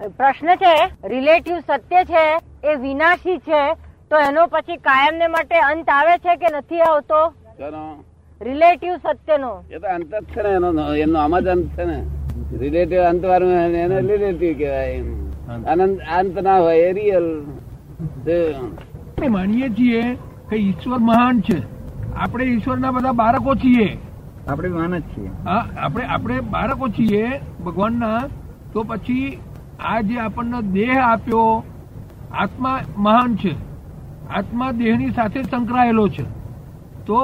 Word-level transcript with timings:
પ્રશ્ન 0.00 0.54
છે 0.54 0.74
રિલેટિવ 1.08 1.58
સત્ય 1.58 2.04
છે 2.04 2.24
એ 2.64 2.74
વિનાશી 2.74 3.38
છે 3.38 3.62
તો 4.10 4.16
એનો 4.18 4.46
પછી 4.46 4.76
કાયમ 4.76 5.14
ને 5.18 5.26
માટે 5.26 5.56
અંત 5.60 5.90
આવે 5.90 6.18
છે 6.18 6.36
કે 6.36 6.46
નથી 6.56 6.80
આવતો? 6.80 7.34
રિલેટિવ 8.40 8.96
સત્યનો. 8.96 9.64
એ 9.70 9.78
તો 9.78 9.88
અંત 9.88 10.14
જ 10.14 10.24
છે 10.24 10.42
ને 10.42 10.48
એનો 10.48 10.94
એનો 10.94 11.18
આમ 11.18 11.38
જ 11.38 11.48
અંત 11.48 11.66
છે 11.78 11.84
ને. 11.84 11.98
રિલેટિવ 12.58 13.00
અંત 13.02 13.24
વાળું 13.24 13.50
એને 13.50 14.00
રિલેટિવ 14.00 14.58
કહેવાય 14.58 15.02
અનંત 15.66 16.00
અંત 16.18 16.38
ના 16.38 16.58
હોય 16.58 16.76
એ 16.76 16.92
રિયલ 16.92 17.28
માનીએ 19.30 19.68
છીએ 19.68 20.02
કે 20.50 20.56
ઈશ્વર 20.56 20.98
મહાન 20.98 21.40
છે. 21.40 21.58
આપણે 22.16 22.44
ઈશ્વરના 22.44 22.90
બધા 22.90 23.12
બાળકો 23.12 23.54
છીએ. 23.54 23.98
આપણે 24.48 24.68
માન 24.68 24.98
જ 24.98 25.02
છીએ. 25.02 25.30
હા 25.44 25.66
આપણે 25.78 26.04
આપણે 26.04 26.40
બાળકો 26.40 26.88
છીએ 26.88 27.40
ભગવાનના 27.64 28.20
તો 28.72 28.82
પછી 28.82 29.38
આ 29.78 30.00
જે 30.00 30.18
આપણને 30.18 30.62
દેહ 30.62 31.06
આપ્યો, 31.06 31.64
આત્મા 32.32 32.80
મહાન 32.96 33.36
છે. 33.36 33.52
આત્મા 34.30 34.70
દેહની 34.72 35.10
સાથે 35.10 35.42
સંકળાયેલો 35.42 36.08
છે. 36.08 36.24
તો 37.06 37.18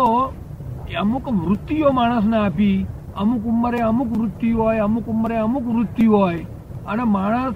અમુક 1.00 1.28
વૃત્તિઓ 1.28 1.90
માણસને 1.90 2.36
આપી, 2.36 2.86
અમુક 3.16 3.44
ઉંમરે 3.44 3.78
અમુક 3.78 4.08
વૃત્તિ 4.18 4.52
હોય, 4.52 4.78
અમુક 4.78 5.06
ઉંમરે 5.08 5.36
અમુક 5.36 5.66
વૃત્તિ 5.66 6.06
હોય, 6.06 6.46
અને 6.86 7.04
માણસ 7.04 7.54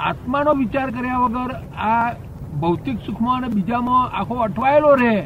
આત્માનો 0.00 0.54
વિચાર 0.54 0.90
કર્યા 0.90 1.18
વગર 1.18 1.50
આ 1.78 2.12
ભૌતિક 2.60 2.98
સુખમાં 3.06 3.36
અને 3.36 3.48
બીજામાં 3.48 4.16
આખો 4.16 4.34
અટવાયેલો 4.34 4.94
રહે, 4.94 5.20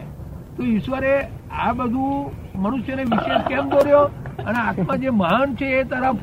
તો 0.57 0.63
ઈશ્વરે 0.63 1.15
આ 1.61 1.73
બધું 1.73 2.31
મનુષ્યને 2.63 3.05
વિશેષ 3.05 3.47
કેમ 3.49 3.69
દોર્યો? 3.69 4.03
અને 4.47 4.59
આત્મા 4.59 4.97
જે 4.97 5.11
મહાન 5.11 5.55
છે 5.55 5.67
એ 5.81 5.85
તરફ 5.85 6.17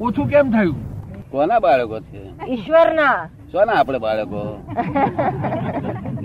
ઓછું 0.00 0.28
કેમ 0.28 0.50
થયું? 0.50 0.93
કોના 1.34 1.60
બાળકો 1.64 1.98
છે? 2.10 2.20
ઈશ્વરના. 2.54 3.28
સોના 3.52 3.78
આપણે 3.80 3.98
બાળકો? 4.04 4.42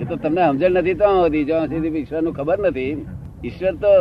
એ 0.00 0.04
તો 0.10 0.14
તમને 0.24 0.42
સમજણ 0.50 0.76
નથી 0.80 0.98
તો 1.00 1.08
સુધી 1.16 1.46
જ્યાં 1.48 1.72
સુધી 1.72 2.02
ઈશ્વરનું 2.02 2.36
ખબર 2.38 2.58
નથી 2.68 2.92
ઈશ્વર 3.48 3.74
તો 3.84 3.92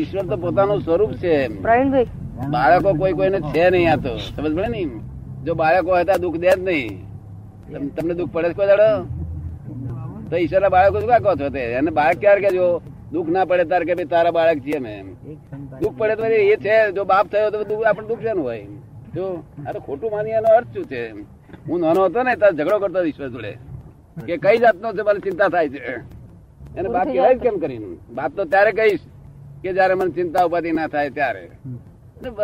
ઈશ્વર 0.00 0.24
તો 0.32 0.36
પોતાનું 0.44 0.80
સ્વરૂપ 0.88 1.12
છે 1.22 1.32
પ્રવીણભાઈ. 1.64 2.08
બાળકો 2.56 2.90
કોઈ 3.00 3.14
કોઈને 3.20 3.40
છે 3.54 3.64
નહીં 3.76 3.88
આ 3.94 4.02
તો. 4.04 4.12
સમજ 4.26 4.52
પડે 4.58 4.68
ને? 4.74 4.82
જો 5.46 5.52
બાળકો 5.62 5.90
હોય 5.94 6.04
તો 6.10 6.20
દુઃખ 6.26 6.38
દે 6.44 6.48
જ 6.52 6.58
નહીં. 6.68 6.92
તમને 7.96 8.14
દુઃખ 8.20 8.32
પડે 8.36 8.54
કોઈ 8.60 8.70
દાડો? 8.72 8.90
તો 10.30 10.34
ઈશ્વરના 10.44 10.74
બાળકો 10.76 10.96
શું 11.00 11.10
કહો 11.24 11.36
છો 11.40 11.50
તે? 11.56 11.62
એને 11.80 11.90
બાળક 12.00 12.22
ક્યારે 12.26 12.44
કેજો 12.46 12.68
દુઃખ 13.16 13.30
ના 13.38 13.48
પડે 13.50 13.64
તારે 13.72 13.84
કે 13.88 13.94
ભાઈ 13.98 14.12
તારા 14.14 14.36
બાળક 14.38 14.64
છીએ 14.68 14.78
અમે 14.82 14.94
દુઃખ 15.82 15.96
પડે 16.00 16.14
તો 16.20 16.24
એ 16.44 16.56
છે. 16.68 16.78
જો 16.96 17.02
બાપ 17.16 17.26
થયો 17.34 17.50
તો 17.50 17.64
દુઃખ 17.74 17.84
આપણે 17.88 18.08
દુઃખ 18.14 18.24
છે 18.28 18.38
હોય? 18.46 18.64
જો 19.14 19.24
આ 19.66 19.72
તો 19.72 19.80
ખોટું 19.86 20.10
માની 20.14 20.36
એનો 20.40 20.50
અર્થ 20.58 20.74
શું 20.74 20.84
છે? 20.90 21.02
હું 21.68 21.80
નાનો 21.80 22.04
હતો 22.08 22.22
ને 22.22 22.34
ત્યારે 22.40 22.56
ઝઘડો 22.58 22.78
કરતો 22.82 23.04
ઈશ્વર 23.04 23.30
જોડે. 23.34 23.52
કે 24.26 24.34
કઈ 24.44 24.58
જાતનો 24.64 24.92
છે 24.96 25.02
મને 25.02 25.20
ચિંતા 25.26 25.48
થાય 25.54 25.68
છે. 25.68 25.80
એને 26.78 26.88
બાપ 26.88 27.06
કહેવાય 27.06 27.38
કેમ 27.44 27.56
કરીને? 27.62 27.88
બાપ 28.18 28.32
તો 28.36 28.44
ત્યારે 28.52 28.72
કહીશ 28.78 29.04
કે 29.62 29.70
જયારે 29.72 29.94
મને 29.94 30.12
ચિંતા 30.18 30.46
ઉપાધિ 30.48 30.72
ના 30.78 30.88
થાય 30.94 31.10
ત્યારે. 31.18 31.44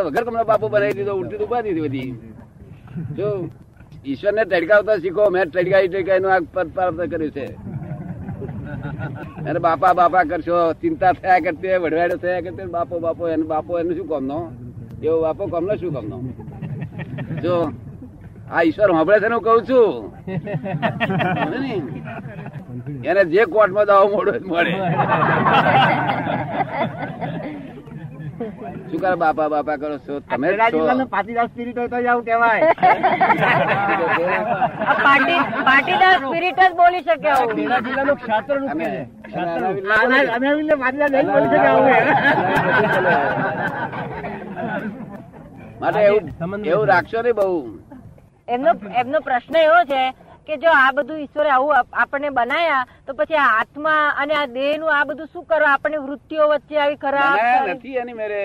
વગર 0.06 0.24
તમને 0.26 0.44
બાપુ 0.50 0.66
બનાવી 0.68 0.96
દીધો 0.98 1.14
ઉડતી 1.22 1.44
ઉપાધિ 1.46 1.70
હતી 1.70 1.86
બધી. 1.86 2.10
જો 3.16 3.28
ઈશ્વર 4.04 4.32
ને 4.32 4.44
ટડકાવતા 4.44 4.98
શીખો 5.02 5.30
મેં 5.30 5.50
ટડકાઈ 5.50 5.88
ટડકાઈ 5.88 6.22
નું 6.24 6.32
આ 6.32 6.40
પદ 6.54 6.68
પ્રાપ્ત 6.74 7.00
કર્યું 7.12 7.32
છે. 7.36 7.46
અને 9.48 9.58
બાપા 9.66 9.94
બાપા 10.00 10.24
કરશો 10.30 10.56
ચિંતા 10.82 11.12
થયા 11.20 11.44
કરતી 11.44 11.78
વઢવાડો 11.84 12.16
થયા 12.24 12.44
કરતી 12.46 12.68
બાપો 12.76 13.00
બાપો 13.06 13.22
એને 13.34 13.44
બાપો 13.54 13.78
એને 13.80 13.92
શું 13.98 14.08
કામનો? 14.12 14.38
એવો 15.02 15.16
બાપો 15.26 15.42
કામનો 15.54 15.76
શું 15.80 15.94
કામનો? 15.96 16.18
જો 17.42 17.54
આ 18.50 18.62
ઈશ્વર 18.66 18.90
સાંભળે 18.92 19.18
છે 19.22 19.28
કઉ 19.46 19.54
છું. 19.68 19.92
એને 23.08 23.22
જે 23.32 23.42
કોર્ટમાં 23.54 23.86
દાવો 23.90 24.06
મોડો 24.14 24.32
મળે. 24.50 24.72
શું 28.88 28.98
કરે 29.02 29.16
બાપા 29.22 29.48
બાપા 29.52 29.76
કરો 29.82 29.96
છો? 30.06 30.14
તમે 30.30 30.48
પાટીદાર 31.14 31.46
સ્પિરિટ 31.52 31.76
હોય 31.78 31.90
તો 31.94 31.98
જાવ 32.06 32.12
આવું 32.12 32.24
કહેવાય. 32.28 32.60
પાટીદાર 35.68 36.16
સ્પિરિટ 36.24 36.60
જ 36.60 36.72
બોલી 36.80 37.02
શકે 37.08 37.28
આવું. 37.34 37.54
વિશે 37.58 37.78
પાટીદાર 40.82 41.10
નહીં 41.14 41.28
બોલી 41.32 41.50
શકે 41.52 41.68
આવું. 41.70 41.86
માટે 45.80 46.00
એવું 46.08 46.64
એવું 46.70 46.86
રાખશો 46.92 47.22
ને 47.26 47.32
બહુ. 47.32 47.48
એમનો 48.54 48.72
એમનો 49.00 49.18
પ્રશ્ન 49.26 49.56
એવો 49.66 49.80
છે 49.90 50.02
કે 50.46 50.54
જો 50.62 50.70
આ 50.74 50.92
બધું 50.96 51.20
ઈશ્વરે 51.24 51.50
આવું 51.56 51.74
આપણને 52.02 52.30
બનાયા 52.38 52.86
તો 53.06 53.14
પછી 53.18 53.40
આ 53.42 53.50
આત્મા 53.60 54.00
અને 54.22 54.34
આ 54.40 54.46
દેહનું 54.56 54.90
આ 54.96 55.04
બધું 55.08 55.28
શું 55.32 55.44
કરો? 55.50 55.66
આપણને 55.66 55.98
વૃત્તિઓ 56.06 56.48
વચ્ચે 56.52 56.76
આવી 56.80 57.00
ખરાબ 57.04 57.68
નથી 57.74 57.96
એની 58.02 58.18
મેરે. 58.20 58.42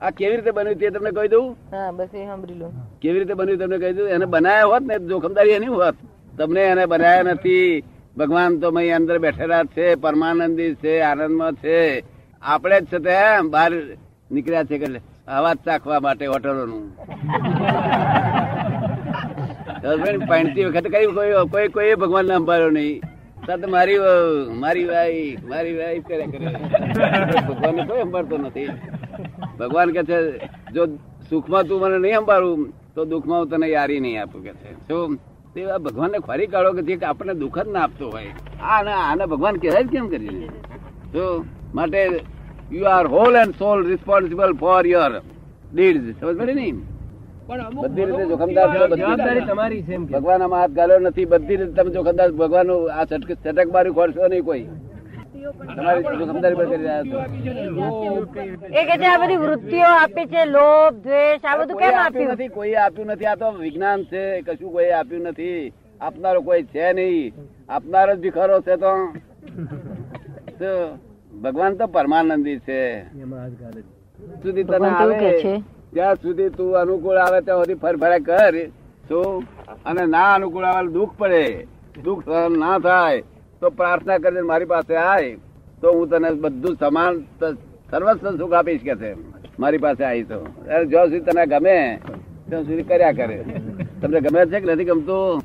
આ 0.00 0.10
કેવી 0.18 0.36
રીતે 0.36 0.52
બન્યું 0.56 0.78
તે 0.80 0.90
તમને 0.90 1.12
કહી 1.16 1.30
દઉં? 1.34 1.48
હા 1.72 1.92
બસ 1.92 2.14
એ 2.14 2.26
સાંભળી 2.26 2.58
લો. 2.62 2.68
કેવી 3.02 3.20
રીતે 3.22 3.34
બન્યું 3.40 3.60
તમને 3.62 3.78
કહી 3.82 3.94
દઉં? 3.98 4.08
એને 4.14 4.26
બનાયા 4.26 4.70
હોત 4.72 4.84
ને 4.90 4.98
જોખમદારી 5.10 5.56
એની 5.58 5.74
હોત. 5.78 5.96
તમને 6.38 6.62
એને 6.72 6.86
બનાયા 6.92 7.34
નથી. 7.34 7.84
ભગવાન 8.18 8.60
તો 8.60 8.68
મય 8.72 8.96
અંદર 8.96 9.18
બેઠેલા 9.24 9.64
છે 9.74 9.86
પરમાનંદી 10.02 10.76
છે 10.82 10.92
આનંદમાં 11.02 11.56
છે. 11.62 11.78
આપણે 12.42 12.76
જ 12.80 12.86
છે 12.90 12.98
તેમ 13.06 13.50
બહાર 13.50 13.72
નીકળ્યા 14.30 14.68
છે 14.70 14.78
કે 14.78 14.88
અવાજ 15.28 15.58
ચાખવા 15.66 16.00
માટે 16.04 16.26
હોટલોનું. 16.26 16.84
પહેણતી 20.28 20.64
વખતે 20.66 20.88
કઈ 20.94 21.06
કોઈ 21.16 21.32
કોઈ 21.52 21.68
કોઈ 21.76 21.94
ભગવાન 22.02 22.26
ને 22.28 22.34
સંભાળ્યો 22.36 22.72
નહીં. 22.76 23.00
સાથે 23.46 23.66
મારી 23.74 24.00
મારી 24.62 24.86
વાઈફ 24.90 25.42
મારી 25.52 25.76
વાઈફ 25.78 26.06
કર્યા 26.08 26.30
કરે. 26.32 26.46
ભગવાન 27.48 27.76
કોઈ 27.88 28.02
સંભાળતો 28.04 28.36
નથી. 28.38 28.70
ભગવાન 29.60 29.88
કે 29.96 30.02
છે, 30.10 30.18
જો 30.74 30.82
સુખમાં 31.30 31.64
તું 31.68 31.78
મને 31.82 31.98
નહીં 32.04 32.18
સંભાળું, 32.20 32.60
તો 32.94 33.00
દુઃખમાં 33.12 33.40
હું 33.40 33.48
તને 33.50 33.66
યારી 33.72 34.00
નહીં 34.04 34.20
આપું, 34.22 34.40
કે 34.46 34.52
છે. 34.60 34.70
શું 34.88 35.18
તે 35.54 35.60
આ 35.70 35.80
ભગવાનને 35.88 36.18
ખરી 36.28 36.50
કાઢો 36.52 36.70
કે 36.76 36.82
જે 36.88 36.94
આપણને 37.06 37.34
દુઃખ 37.42 37.58
જ 37.64 37.66
ના 37.74 37.84
આપતો 37.86 38.04
હોય. 38.14 38.32
આને 38.74 38.92
આને 39.08 39.24
ભગવાન 39.32 39.56
કહેવાય 39.64 39.92
કેમ 39.92 40.06
કરીને 40.12 40.46
તો 41.12 41.22
માટે 41.76 42.00
you 42.74 42.86
are 42.94 43.06
whole 43.14 43.34
and 43.42 43.54
sole 43.60 43.78
responsible 43.92 44.52
for 44.62 44.82
your 44.86 45.12
deed 45.72 46.04
સમજ 46.18 46.36
પડે 46.40 46.54
નહીં? 46.60 46.76
બધી 47.48 48.06
રીતે 48.08 48.24
જોખમદાર 48.30 48.68
છો, 48.72 48.86
જવાબદારી. 48.92 49.44
તમારી 49.50 49.82
છે 49.88 49.94
ભગવાન 50.12 50.42
આમાં 50.42 50.60
હાથ 50.62 50.74
ગાલ્યો 50.78 51.00
નથી 51.02 51.26
બધી 51.32 51.58
રીતે 51.60 51.74
તમે 51.76 51.90
જોખમદાર 51.96 52.30
ભગવાન 52.40 52.68
આ 52.98 53.04
છટક 53.06 53.30
છટકબારી 53.36 53.94
ખોરશો 53.98 54.28
નહીં 54.32 54.44
કોઈ. 54.48 54.64
તમારી 55.68 56.04
જોખમદારી 56.20 56.58
પર 56.60 56.66
કરી 56.66 56.80
રહ્યા 56.82 57.04
એ 58.78 58.82
કે 58.88 58.94
છે 59.00 59.06
આ 59.12 59.18
બધી 59.22 59.40
વૃત્તિઓ 59.44 59.88
આપી 59.92 60.26
છે 60.32 60.42
લોભ 60.56 60.96
દ્વેષ 61.04 61.44
આ 61.44 61.56
બધું 61.58 61.76
કોઈ 61.76 61.84
કેમ 61.84 61.98
આપ્યું 61.98 62.28
આપ્યું? 62.30 62.34
નથી 62.34 62.52
કોઈ 62.58 62.76
આપ્યું 62.84 63.08
નથી 63.14 63.30
આ 63.32 63.36
તો 63.42 63.48
વિજ્ઞાન 63.62 64.00
છે 64.10 64.22
કશું 64.46 64.70
કોઈ 64.74 64.90
આપ્યું 64.92 65.26
નથી. 65.30 65.72
આપનારો 66.00 66.40
કોઈ 66.42 66.64
છે 66.72 66.92
નહીં. 66.92 67.32
આપનારો 67.68 68.12
જ 68.16 68.20
ભિખારો 68.24 68.56
છે 68.66 68.74
તો 68.82 68.92
ભગવાન 71.44 71.72
તો 71.80 71.86
પરમાનંદી 71.94 72.58
છે. 72.66 72.80
સુધી 74.42 74.64
તને 74.70 74.88
આવે 74.88 76.14
સુધી 76.22 76.50
તું 76.56 76.70
અનુકૂળ 76.82 77.18
આવે 77.24 77.38
ત્યાં 77.46 77.60
સુધી 77.62 77.80
ફરફરા 77.84 78.20
કર. 78.28 78.54
તો 79.08 79.20
અને 79.86 80.02
ના 80.14 80.30
અનુકૂળ 80.34 80.66
આવે 80.70 80.92
દુઃખ 80.96 81.14
પડે. 81.18 81.44
દુઃખ 82.04 82.28
ના 82.58 82.78
થાય 82.86 83.22
તો 83.60 83.66
પ્રાર્થના 83.78 84.18
કરીને 84.24 84.48
મારી 84.50 84.70
પાસે 84.72 84.94
આય. 84.96 85.30
તો 85.80 85.86
હું 85.96 86.06
તને 86.10 86.30
બધું 86.42 86.74
સમાન 86.80 87.12
સર્વસ્વ 87.90 88.36
સુખ 88.40 88.54
આપીશ 88.60 88.84
કે 88.88 88.94
છે. 89.02 89.10
મારી 89.62 89.82
પાસે 89.84 90.02
આવી 90.04 90.24
તો. 90.30 90.38
જ્યાં 90.90 91.06
સુધી 91.06 91.26
તને 91.28 91.42
ગમે 91.52 91.76
ત્યાં 92.48 92.64
સુધી 92.68 92.86
કર્યા 92.90 93.12
કરે. 93.18 93.38
તમને 94.00 94.18
ગમે 94.20 94.40
છે 94.50 94.58
કે 94.60 94.66
નથી 94.72 94.88
ગમતું? 94.90 95.40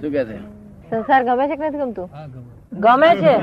શું 0.00 0.10
કે 0.14 0.22
છે? 0.28 0.38
સંસાર 0.90 1.22
ગમે 1.28 1.44
છે 1.48 1.56
કે 1.56 1.68
નથી 1.68 1.80
ગમતું? 1.82 2.08
ગમે. 2.84 3.10
છે? 3.22 3.34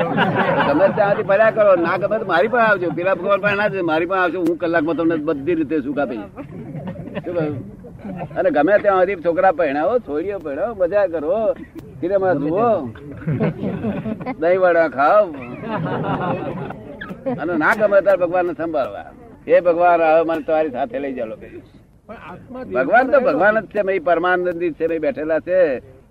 ગમે 0.67 0.87
ત્યાંથી 0.95 1.23
ભર્યા 1.29 1.51
કરો. 1.51 1.75
ના 1.85 1.97
ગમે 2.01 2.17
તો 2.19 2.25
મારી 2.31 2.51
પણ 2.53 2.65
આવજો. 2.69 2.89
પેલા 2.97 3.15
ભગવાન 3.19 3.39
પણ 3.43 3.57
ના. 3.57 3.83
મારી 3.91 4.09
પણ 4.11 4.19
આવજો. 4.23 4.39
હું 4.47 4.57
કલાકમાં 4.57 4.95
તમને 4.97 5.15
બધી 5.29 5.55
રીતે 5.59 5.77
સુખ 5.85 5.99
આપી 5.99 6.21
અને 8.37 8.49
ગમે 8.55 8.73
ત્યાં 8.83 8.99
સુધી 8.99 9.23
છોકરા 9.25 9.53
પહેણાવો 9.59 9.93
છોડીઓ 10.07 10.37
પહેણાવો 10.45 10.73
મજા 10.81 11.07
કરો. 11.13 11.37
સિનેમા 11.99 12.33
જુઓ. 12.41 12.69
દહીં 14.41 14.59
વડા 14.63 14.89
ખાઓ. 14.95 15.23
અને 17.41 17.53
ના 17.63 17.73
ગમે 17.81 17.97
ત્યારે 18.05 18.21
ભગવાન 18.23 18.45
ને 18.47 18.53
સંભાળવા. 18.61 19.07
એ 19.47 19.59
ભગવાન 19.67 20.01
હવે 20.01 20.23
મને 20.29 20.43
તમારી 20.47 20.73
સાથે 20.75 20.97
લઈ 21.03 21.13
જાલો 21.19 21.35
ભગવાન 22.75 23.05
તો 23.11 23.17
ભગવાન 23.27 23.59
જ 23.59 23.65
છે 23.73 23.81
મેં 23.87 24.03
પરમાનંદી 24.07 24.71
છે 24.79 24.85
મેં 24.91 24.99
બેઠેલા 25.05 25.41
છે. 25.47 25.59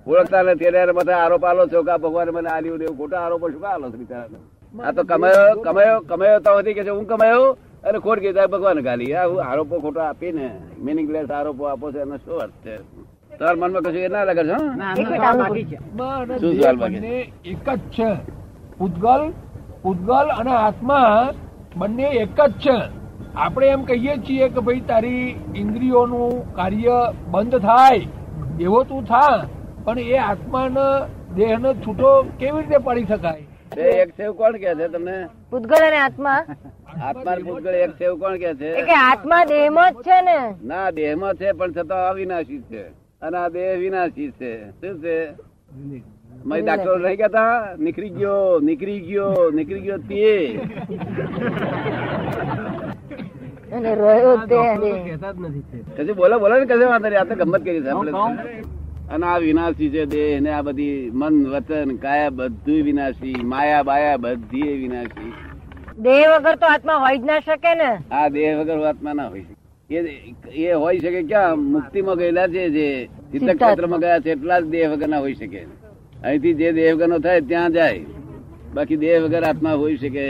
ઓળખતા 0.06 0.42
નથી 0.42 0.68
એટલે 0.68 0.92
બધા 0.92 1.18
આરોપ 1.24 1.44
આલો 1.44 1.62
છો 1.72 1.80
કે 1.86 1.94
ભગવાન 2.04 2.28
મને 2.36 2.50
આલ્યું 2.50 2.78
ને 2.78 2.84
એવું 2.84 2.98
ખોટા 2.98 3.20
આરોપો 3.24 3.46
શું 3.52 3.64
આલો 3.68 3.86
છો 3.90 3.98
બિચારા 4.02 4.40
આ 4.86 4.92
તો 4.92 5.02
કમાયો 5.04 5.54
કમાયો 5.66 5.98
કમાયો 6.10 6.40
તો 6.40 6.50
હતી 6.58 6.74
કે 6.74 6.82
હું 6.90 7.06
કમાયો 7.06 7.46
અને 7.84 7.98
ખોટ 7.98 8.18
કે 8.18 8.30
ભગવાન 8.52 8.78
ગાલી. 8.80 9.12
આરોપો 9.14 9.74
ખોટા 9.80 10.08
આપીને 10.08 10.46
મિનિંગલેસ 10.86 11.30
આરોપો 11.30 11.62
આપો 11.64 11.86
છો 11.92 11.98
એનો 12.04 12.16
શું 12.24 12.36
અર્થ 12.44 12.58
છે? 12.64 12.74
તાર 13.38 13.54
મનમાં 13.56 13.82
કશું 13.82 14.02
એ 14.06 14.08
ના 14.08 14.24
લાગે 14.24 14.44
છે 14.48 14.58
એક 17.44 17.68
જ 17.68 17.80
છે. 17.96 18.10
પૂતગલ 18.78 19.22
પૂતગલ 19.82 20.28
અને 20.40 20.52
આત્મા 20.56 21.32
બંને 21.76 22.06
એક 22.22 22.38
જ 22.40 22.52
છે. 22.64 22.78
આપણે 23.36 23.66
એમ 23.66 23.82
કહીએ 23.84 24.14
છીએ 24.26 24.46
કે 24.48 24.60
ભાઈ 24.66 24.80
તારી 24.90 25.26
ઇન્દ્રિયોનું 25.54 26.32
કાર્ય 26.54 26.96
બંધ 27.32 27.58
થાય. 27.58 28.00
એવો 28.60 28.80
તું 28.84 29.04
થા. 29.04 29.36
પણ 29.84 29.98
એ 29.98 30.18
આત્માને 30.24 30.86
દેહને 31.36 31.70
છૂટો 31.84 32.10
કેવી 32.40 32.62
રીતે 32.62 32.78
પાડી 32.86 33.08
શકાય? 33.10 33.44
એક 34.02 34.10
છે 34.16 34.24
કોણ 34.40 34.54
કે 34.62 34.74
છે 34.78 34.86
તમને? 34.94 35.16
ભૂતગળ 35.50 35.84
અને 35.86 35.98
આત્મા? 36.06 36.40
આત્મા 37.08 37.36
ભૂતગળ 37.46 37.76
એક 37.84 37.92
સેવ 37.98 38.12
કોણ 38.22 38.36
કે 38.42 38.50
છે? 38.60 38.70
કે 38.88 38.96
આત્મા 38.96 39.44
દેહમાં 39.52 39.94
જ 39.94 40.02
છે 40.08 40.18
ને. 40.28 40.38
ના 40.70 40.90
દેહમાં 40.98 41.38
છે 41.40 41.54
પણ 41.58 41.72
છતાં 41.76 42.02
અવિનાશી 42.10 42.62
છે. 42.70 42.82
અને 43.22 43.36
આ 43.38 43.48
દેહ 43.54 43.70
વિનાશી 43.84 44.32
છે. 44.38 44.50
શું 44.80 45.00
છે? 45.02 45.16
મારી 46.44 46.64
ડાક્ટરો 46.66 46.98
નહીં 46.98 47.18
કહેતા? 47.22 47.54
નીકળી 47.86 48.12
ગયો 48.18 48.60
નીકળી 48.68 49.00
ગયો 49.08 49.50
નીકળી 49.56 49.84
ગયો 49.86 49.98
તે. 50.08 50.26
અને 53.74 53.90
રહ્યો 54.02 54.36
તે 54.52 54.60
કશું 55.96 56.14
બોલો 56.20 56.34
બોલો 56.44 56.54
ને 56.60 56.66
કશે 56.70 56.86
વાંધો 56.92 57.08
નહીં. 57.08 57.20
આ 57.20 57.28
તો 57.30 57.34
ગમત 57.40 57.62
કરી 57.64 57.82
છે 57.82 57.90
આપણે. 57.90 58.12
અને 59.08 59.26
આ 59.26 59.38
વિનાશી 59.38 59.90
છે 59.90 60.06
દેહ 60.06 60.40
ને 60.40 60.50
આ 60.50 60.62
બધી 60.62 61.10
મન 61.12 61.34
વચન 61.52 61.98
કાયા 61.98 62.30
બધું 62.30 62.82
વિનાશી 62.84 63.42
માયા 63.44 63.84
બાયા 63.84 64.18
બધી 64.18 64.76
વિનાશી. 64.82 65.32
દેહ 65.98 66.22
વગર 66.32 66.56
તો 66.58 66.66
આત્મા 66.66 66.98
હોય 66.98 67.18
જ 67.18 67.24
ના 67.24 67.40
શકે 67.40 67.74
ને. 67.74 67.90
આ 68.10 68.28
દેહ 68.28 68.56
વગર 68.58 68.86
આત્મા 68.86 69.14
ના 69.14 69.28
હોય 69.28 69.44
એ 69.90 69.98
એ 70.54 70.72
હોય 70.72 71.00
શકે 71.00 71.22
ક્યાં? 71.22 71.58
મુક્તિમાં 71.58 72.18
ગયેલા 72.18 72.48
છે 72.48 72.70
જે 72.70 73.08
ચિત્તક 73.32 73.56
ક્ષેત્રમાં 73.56 74.00
ગયા 74.00 74.20
છે 74.20 74.30
એટલા 74.30 74.60
જ 74.60 74.70
દેહ 74.70 74.88
વગર 74.90 75.08
ના 75.08 75.20
હોઈ 75.20 75.34
શકે. 75.34 75.66
અહીંથી 76.24 76.54
જે 76.54 76.72
દેહ 76.72 76.94
વગર 76.94 77.08
નો 77.08 77.18
થાય 77.18 77.40
ત્યાં 77.40 77.72
જાય. 77.72 78.02
બાકી 78.74 78.96
દેહ 78.96 79.20
વગર 79.24 79.44
આત્મા 79.44 79.76
હોઈ 79.76 79.96
શકે. 79.96 80.26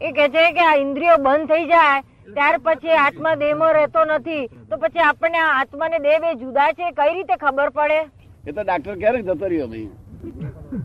એ 0.00 0.12
કે 0.12 0.28
છે 0.28 0.52
કે 0.52 0.60
આ 0.60 0.76
ઇન્દ્રિયો 0.76 1.18
બંધ 1.18 1.48
થઈ 1.48 1.66
જાય 1.66 2.02
ત્યાર 2.34 2.56
પછી 2.66 2.96
આત્મા 3.00 3.34
દેહમાં 3.42 3.74
રહેતો 3.78 4.04
નથી. 4.04 4.44
તો 4.70 4.74
પછી 4.82 5.04
આપણને 5.08 5.40
આત્મા 5.42 5.88
ને 5.88 5.98
દેહ 6.06 6.34
જુદા 6.42 6.70
છે? 6.78 6.86
કઈ 6.98 7.12
રીતે 7.16 7.34
ખબર 7.44 7.70
પડે? 7.76 8.00
એ 8.48 8.52
તો 8.52 8.60
ડાક્ટર 8.62 8.96
ક્યારેક 9.02 9.24
જતો 9.28 9.46
રહ્યો 9.52 9.68
ભાઈ. 9.72 9.88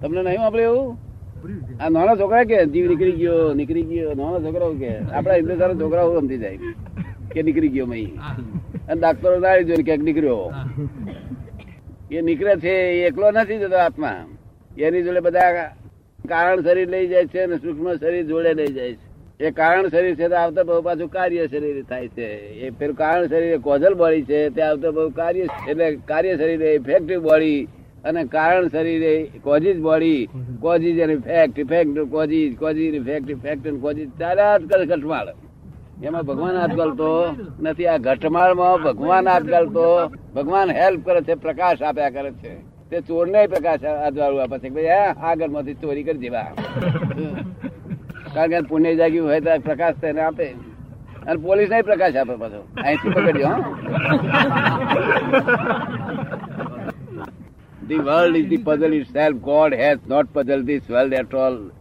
તમને 0.02 0.22
નહીં 0.28 0.42
વાપરે 0.44 0.64
એવું? 0.64 0.90
આ 1.82 1.90
નાના 1.90 2.18
છોકરા 2.22 2.46
કે, 2.50 2.58
જીવ 2.74 2.86
નીકળી 2.92 3.18
ગયો 3.22 3.54
નીકળી 3.60 3.88
ગયો, 3.92 4.14
નાના 4.20 4.44
છોકરાઓ 4.46 4.74
કે? 4.82 4.92
આપડા 5.16 5.38
હિન્દુસ્તાન 5.40 5.80
છોકરાઓ 5.84 6.20
સમજી 6.20 6.42
જાય 6.44 6.74
કે 7.34 7.44
નીકળી 7.48 7.74
ગયો 7.76 7.88
મહી 7.92 8.10
અને 8.90 9.00
ડાક્ટરો 9.00 9.38
દાડી 9.46 9.68
જોઈને 9.70 9.86
ક્યાંક 9.88 10.04
નીકળ્યો. 10.08 10.44
એ 12.12 12.22
નીકળે 12.30 12.54
છે, 12.64 12.74
એ 12.98 13.06
એકલો 13.10 13.32
નથી 13.32 13.62
જતો 13.62 13.78
આત્મા. 13.86 14.20
એની 14.88 15.06
જોડે 15.06 15.22
બધા 15.28 15.70
કારણ 16.32 16.64
શરીર 16.66 16.90
લઈ 16.94 17.08
જાય 17.12 17.32
છે 17.34 17.40
અને 17.46 17.56
સૂક્ષ્મ 17.64 17.88
શરીર 18.02 18.26
જોડે 18.32 18.52
લઈ 18.60 18.74
જાય 18.78 18.94
છે. 19.00 19.11
એ 19.42 19.52
કારણ 19.60 19.92
શરીર 19.94 20.16
છે 20.20 20.28
તો 20.32 20.36
આવતા 20.40 20.66
બહુ 20.70 20.80
પાછું 20.88 21.12
કાર્ય 21.18 21.44
શરીર 21.52 21.84
થાય 21.92 22.10
છે. 22.16 22.28
એ 22.66 22.72
પેલું 22.80 22.96
કારણ 23.04 23.30
શરીર 23.32 23.60
કોઝલ 23.68 23.94
બોડી 24.02 24.26
છે 24.32 24.40
તે 24.56 24.62
આવતા 24.70 24.96
બહુ 24.98 25.06
કાર્ય 25.20 25.46
એટલે 25.70 25.88
કાર્ય 26.10 26.34
શરીર 26.42 26.62
ઇફેક્ટિવ 26.80 27.20
બોડી 27.28 27.62
અને 28.10 28.22
કારણ 28.36 28.68
શરીર 28.74 29.04
કોઝિજ 29.46 29.78
બોડી 29.88 30.22
કોઝિજ 30.66 31.00
અને 31.06 31.16
fact 31.28 31.64
effect 31.64 31.98
causes 32.16 32.58
causes 32.62 33.00
effect 33.00 33.30
effect 33.36 33.66
causes 33.86 34.10
ચાલ્યા 34.20 34.60
જ 34.60 34.86
ઘટમાળ. 34.92 35.30
એમાં 36.08 36.26
ભગવાન 36.30 36.56
આજકાલ 36.60 36.92
તો 37.02 37.12
નથી, 37.62 37.88
આ 37.94 38.04
ઘટમાળમાં 38.08 38.78
ભગવાન 38.86 39.26
આજકાલ 39.28 39.68
તો 39.78 39.88
ભગવાન 40.36 40.70
હેલ્પ 40.80 41.02
કરે 41.06 41.22
છે, 41.28 41.34
પ્રકાશ 41.46 41.82
આપ્યા 41.82 42.16
કરે 42.16 42.32
છે. 42.42 42.54
તે 42.90 42.98
ચોરને 43.08 43.42
પ્રકાશ 43.54 43.84
આજવાળું 43.90 44.42
આપે 44.44 44.58
છે 44.64 44.70
ભાઈ, 44.76 44.90
હા 44.96 45.30
આગળમાંથી 45.30 45.80
ચોરી 45.82 46.06
કરી 46.08 46.24
દેવા. 46.24 46.50
કારણ 48.36 48.50
કે 48.50 48.62
પુણ્ય 48.62 48.96
જાગ્યું 48.96 49.28
હોય 49.28 49.40
તો 49.40 49.58
પ્રકાશ 49.60 49.96
તેને 50.02 50.22
આપે. 50.22 50.48
અને 51.28 51.40
પોલીસ 51.42 51.70
નહીં 51.72 51.84
પ્રકાશ 51.84 52.16
આપે 52.16 52.36
પાછો. 52.36 52.62
અહીંથી 52.84 53.10
પકડ્યો 53.10 53.56
the 57.88 57.98
world 57.98 58.36
is 58.38 58.48
the 58.50 58.58
puzzle 58.58 58.94
itself 59.08 59.38
God 59.38 59.74
has 59.74 60.00
not 60.10 60.28
puzzle 60.34 60.62
this 60.64 60.82
world 60.90 61.14
at 61.14 61.36
all 61.36 61.72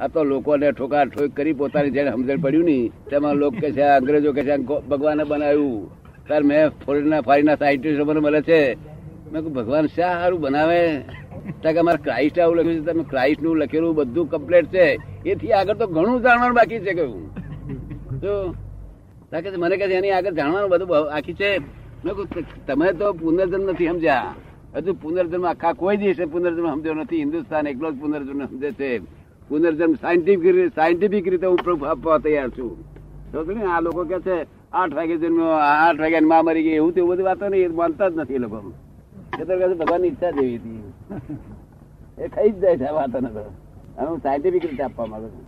આ 0.00 0.08
તો 0.08 0.24
લોકોને 0.24 0.72
ઠોકા 0.72 1.04
ઠોક 1.04 1.30
કરી 1.36 1.52
પોતાની 1.52 1.90
જેને 1.90 2.10
સમજણ 2.10 2.36
પડ્યું 2.36 2.64
નહીં. 2.64 2.92
તેમાં 3.10 3.34
લોકો 3.34 3.56
કે 3.60 3.72
છે, 3.72 3.82
અંગ્રેજો 3.82 4.32
કે 4.32 4.42
છે 4.42 4.56
ભગવાને 4.88 5.24
બનાવ્યું. 5.24 5.90
સર 6.28 6.42
મેં 6.42 6.68
ફોરેનના, 6.68 7.20
ફોરીના 7.20 7.54
સાયન્ટિસ્ટ 7.54 8.00
મને 8.00 8.20
મળે 8.20 8.40
છે. 8.42 8.74
મેં 9.32 9.42
કહું 9.42 9.52
ભગવાન 9.52 9.86
શા 9.86 10.12
સારું 10.20 10.40
બનાવે? 10.40 10.98
ત્યાં 11.60 11.74
કે 11.74 11.78
અમારે 11.78 12.02
ક્રાઇસ્ટ 12.02 12.38
આવું 12.38 12.56
લખ્યું 12.56 12.80
છે. 12.80 12.92
તમે 12.92 13.04
ક્રાઇસ્ટનું 13.10 13.56
લખેલું 13.56 13.94
બધું 13.94 14.30
કમ્પ્લેટ 14.30 14.66
છે. 14.66 15.09
એથી 15.26 15.52
આગળ 15.52 15.74
તો 15.74 15.86
ઘણું 15.86 16.22
જાણવાનું 16.22 16.56
બાકી 16.56 16.78
છે 16.78 16.92
કહ્યું 16.94 17.34
જો 18.20 18.54
કે 19.32 19.50
મને 19.50 19.76
કહે 19.76 19.94
એની 19.94 20.10
આગળ 20.10 20.32
જાણવાનું 20.32 20.70
બધું 20.70 20.88
બાકી 20.88 21.34
છે. 21.34 21.58
તમે 22.66 22.92
તો 22.92 23.12
પુનર્જન્મ 23.12 23.70
નથી 23.70 23.88
સમજ્યા. 23.88 24.34
હજુ 24.74 24.94
પુનર્જન્મ 24.94 25.46
આખા 25.46 25.72
કોઈ 25.72 25.96
દિવસે 25.96 26.24
પુનર્જન્મ 26.24 26.74
સમજ્યો 26.74 26.94
નથી. 26.94 27.18
હિન્દુસ્તાન 27.18 27.66
એકલો 27.66 27.92
જ 27.92 28.00
પુનર્જન્મ 28.00 28.46
સમજે 28.46 28.72
છે. 28.72 28.98
પુનર્જન્મ 29.48 29.94
સાયન્ટિફિક 29.94 30.74
સાયન્ટિફિક 30.74 31.28
રીતે 31.28 31.46
હું 31.46 31.56
પ્રૂફ 31.56 31.84
આપવા 31.84 32.18
તૈયાર 32.18 32.48
છું. 32.48 32.84
તો 33.32 33.42
ને, 33.42 33.64
આ 33.64 33.80
લોકો 33.80 34.04
કે 34.04 34.20
છે, 34.20 34.46
આઠ 34.72 34.94
વાગે 34.94 35.16
જન્મ્યો, 35.16 35.46
આઠ 35.46 36.00
વાગ્યા 36.00 36.20
માં 36.20 36.44
મરી 36.44 36.62
ગઈ. 36.62 36.70
એવું 36.70 36.92
તેવું 36.92 37.10
બધી 37.10 37.22
વાતો 37.22 37.48
નહીં 37.48 37.74
માનતા 37.74 38.08
જ 38.08 38.16
નથી 38.16 38.34
એ 38.34 38.38
લોકો. 38.38 38.72
ભગવાનની 39.78 40.08
ઈચ્છા 40.08 40.30
જેવી 40.30 40.56
હતી. 40.56 40.92
એ 42.24 42.28
ખાઈ 42.28 42.50
જ 42.50 42.58
જાય 42.58 42.76
છે 42.76 42.92
વાતો 42.92 43.20
ને 43.20 43.28
તો. 43.28 43.40
અને 43.40 43.69
હું 44.00 44.18
સાયન્ટિફિક 44.18 44.64
રીતે 44.64 44.82
આપવા 44.82 45.06
માંગુ 45.06 45.28
છું. 45.28 45.44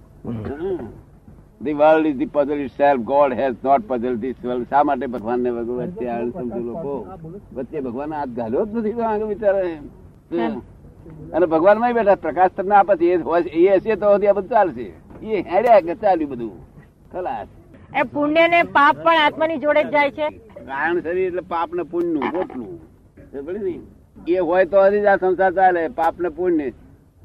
The 1.64 1.72
world 1.72 2.06
is 2.06 2.16
the 2.16 2.30
puzzle 2.34 2.60
itself 2.76 3.02
God 3.10 3.32
has 3.32 3.56
not 3.64 3.82
puzzle 3.88 4.16
this 4.16 4.38
world 4.44 4.66
શા 4.70 4.82
માટે 4.84 5.06
ભગવાનને 5.06 5.50
વગર 5.50 5.76
વચ્ચે 5.80 6.06
અણસમજુ 6.08 6.60
લોકો? 6.66 6.94
વચ્ચે 7.54 7.78
ભગવાન 7.80 8.14
હાથ 8.14 8.32
ઘાલ્યો 8.38 8.64
જ 8.66 8.68
નથી 8.76 8.92
તો 8.92 9.02
આગળ 9.02 9.26
વિચારે 9.26 9.62
અને 11.32 11.46
ભગવાનમાં 11.46 11.94
બેઠા. 11.94 12.18
પ્રકાશ 12.24 12.52
તમને 12.56 12.74
આપે 12.74 12.94
છે. 12.96 13.06
એ 13.62 13.76
હશે 13.76 13.96
તો 13.96 14.06
આ 14.08 14.18
બધું 14.18 14.48
ચાલશે. 14.48 14.86
એ 15.22 15.42
હેડ્યા 15.50 15.80
કે 15.80 15.94
ચાલ્યું 16.02 16.30
બધું. 16.30 16.54
ખલાસ. 17.12 17.48
એ 17.96 18.02
પુણ્ય 18.12 18.44
ને 18.48 18.60
પાપ 18.76 18.94
પણ 19.04 19.24
આત્માની 19.24 19.58
જોડે 19.64 19.82
જ 19.84 19.90
જાય 19.90 20.10
છે. 20.10 20.26
કારણ 20.68 21.00
શરીર 21.00 21.26
એટલે 21.26 21.44
પાપ 21.48 21.68
ને 21.74 21.82
પુણ્યનું 21.82 22.78
સમજ્યો 23.32 23.80
એ 24.28 24.38
હોય 24.48 24.64
તો 24.72 24.78
હજી 24.84 25.06
આ 25.06 25.16
સંસાર 25.16 25.52
ચાલે. 25.52 25.82
પાપ 26.00 26.14
ને 26.20 26.30
પુણ્ય. 26.38 26.68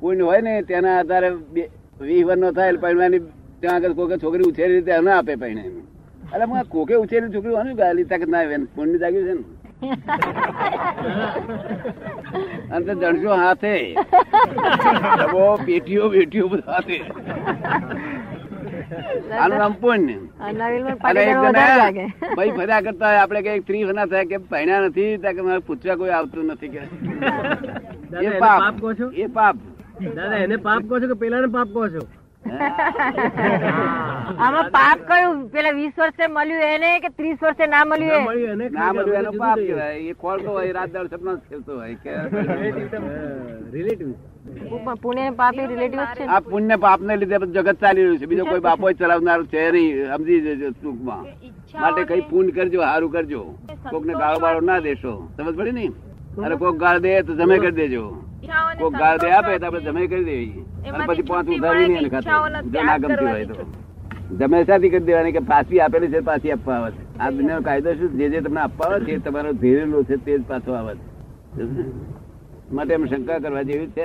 પુણ્ય 0.02 0.24
હોય 0.24 0.42
ને 0.42 0.64
તેના 0.64 1.00
આધારે 1.00 1.30
વીસ 1.52 2.26
વર્ષ 2.26 2.38
નો 2.38 2.52
થાય 2.52 2.72
એટલે 2.72 3.20
ત્યાં 3.62 3.76
આગળ 3.76 3.94
કોઈ 3.94 4.18
છોકરી 4.18 4.44
ઉછેરી 4.44 4.76
રીતે 4.76 4.98
ન 4.98 5.10
આપે 5.10 5.36
પરણે 5.36 5.72
એટલે 6.26 6.46
હું 6.46 6.66
કોકે 6.70 6.96
ઉછેરી 6.96 7.34
છોકરી 7.34 7.54
હોય 7.54 7.64
ને 7.64 7.76
ગાલી 7.76 8.06
તાકાત 8.06 8.30
ના 8.30 8.40
આવે 8.40 8.68
પુણ્ય 8.76 8.98
જાગ્યું 8.98 9.28
છે 9.28 9.34
ને. 9.34 9.44
અને 12.72 12.96
જણસો 12.96 13.36
હાથે. 13.36 13.96
પેટીઓ 15.66 16.10
બેટીઓ 16.10 16.50
બધું 16.50 16.64
હાથે. 16.68 17.02
આનું 19.34 19.58
નામ 19.58 19.76
પુણ્ય 19.76 20.18
અને 20.42 21.22
એક 21.22 21.38
જણા 21.38 21.92
ભાઈ 22.36 22.52
ફર્યા 22.52 22.82
કરતા 22.82 23.08
હોય 23.08 23.22
આપણે 23.22 23.44
કઈ 23.44 23.62
સ્ત્રી 23.62 23.92
ના 23.92 24.08
થાય 24.08 24.26
કે 24.26 24.38
ભણ્યા 24.46 24.88
નથી 24.88 25.18
ત્યાં 25.18 25.36
કે 25.36 25.42
મારે 25.42 25.62
પૂછવા 25.62 25.96
કોઈ 25.96 26.12
આવતું 26.12 26.48
નથી 26.48 26.70
કે. 26.70 26.82
એ 28.22 28.30
પાપ? 28.40 28.76
એ 29.16 29.30
પાપ. 29.30 29.58
દાદા 30.06 30.40
એને 30.46 30.58
પાપ 30.70 30.82
કહો 30.90 30.96
છો 31.02 31.08
કે 31.12 31.18
પેલા 31.26 31.42
ને 31.44 31.50
પાપ 31.58 31.70
કહો 31.76 31.84
છો? 31.94 32.02
આમાં 34.46 34.68
પાપ 34.76 35.00
કયું? 35.10 35.38
પેલા 35.54 35.76
વીસ 35.80 35.94
વર્ષે 36.02 36.26
મળ્યું 36.36 36.64
એને 36.76 36.90
કે 37.06 37.10
ત્રીસ 37.18 37.40
વર્ષે 37.46 37.66
ના 37.74 37.84
મળ્યું 37.92 38.22
એ? 38.22 38.70
ના 38.78 38.92
મળ્યું 38.94 39.20
એનો 39.22 39.32
પાપ 39.44 39.58
કહેવાય. 39.58 39.98
એ 40.12 40.14
ખોલતો 40.24 40.50
હોય 40.58 40.72
રાત 40.78 40.90
દાડ 40.96 41.10
સપના 41.14 41.38
ખેલતો 41.50 41.72
હોય 41.80 41.96
કે 42.04 42.12
રિલેટિવ 43.76 44.10
પુણ્ય 45.04 45.24
ને 45.30 45.34
પાપ 45.42 45.54
રિલેટિવ 45.60 46.00
છે 46.14 46.24
ને. 46.24 46.30
આ 46.36 46.42
પુણ્ય 46.52 46.78
પાપ 46.86 47.00
ને 47.08 47.14
લીધે 47.24 47.38
જગત 47.56 47.78
ચાલી 47.82 48.04
રહ્યું 48.06 48.20
છે. 48.22 48.28
બીજો 48.34 48.46
કોઈ 48.52 48.64
બાપો 48.68 48.86
ચલાવનાર 49.02 49.42
છે 49.56 49.62
નહીં. 49.78 49.96
સમજી 50.14 50.40
જજો 50.46 50.70
ટૂંકમાં. 50.78 51.24
માટે 51.82 52.02
કઈ 52.12 52.24
પૂન 52.30 52.48
કરજો 52.60 52.80
સારું 52.86 53.12
કરજો. 53.18 53.42
કોક 53.92 54.04
ને 54.06 54.14
ગાળો 54.22 54.40
બાળો 54.46 54.62
ના 54.70 54.80
દેશો. 54.88 55.14
સમજ 55.38 55.56
પડી 55.60 55.76
ને? 55.80 55.86
અરે 56.46 56.56
કોક 56.64 56.76
ગાળ 56.86 56.98
દે 57.08 57.12
તો 57.28 57.32
જમે 57.42 57.56
કરી 57.66 57.78
દેજો. 57.82 58.04
કોક 58.80 58.94
ગાળ 58.94 59.18
દે 59.20 59.32
આપે 59.32 59.60
તો 59.60 59.66
આપણે 59.66 59.82
જમે 59.88 60.08
કરી 60.08 60.26
દેવી 60.26 60.64
અને 60.90 61.06
પછી 61.08 61.24
પાંચ 61.24 61.48
ઉધારી 61.50 61.88
નહીં 61.90 62.10
ખાતે 62.10 62.32
જો 62.72 62.84
ના 62.84 62.98
ગમતી 63.00 63.28
હોય 63.28 63.46
તો. 63.48 63.66
જમે 64.34 64.66
સાથી 64.66 64.90
કરી 64.90 65.06
દેવાની 65.06 65.34
કે 65.34 65.42
પાછી 65.44 65.80
આપેલી 65.82 66.10
છે 66.10 66.22
પાછી 66.24 66.52
આપવા 66.52 66.78
આવે 66.78 66.92
છે. 66.92 67.02
આ 67.20 67.32
દુનિયાનો 67.32 67.64
કાયદો 67.64 67.96
શું 67.96 68.18
જે 68.18 68.30
જે 68.30 68.42
તમને 68.42 68.62
આપવા 68.62 68.90
આવે 68.90 69.06
છે 69.06 69.20
તમારો 69.22 69.54
ધીરેલો 69.56 70.04
છે 70.04 70.18
તે 70.20 70.32
જ 70.34 70.44
પાછો 70.44 70.76
આવે 70.76 70.94
છે. 70.96 71.64
માટે 72.76 72.94
એમ 72.94 73.08
શંકા 73.08 73.40
કરવા 73.40 73.64
જેવી 73.64 73.90
છે. 73.96 74.04